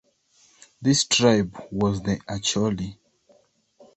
[0.81, 2.97] This tribe was the Acholi.